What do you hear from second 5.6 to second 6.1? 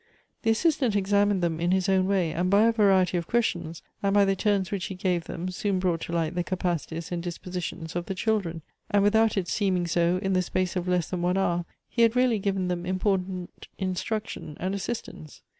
brought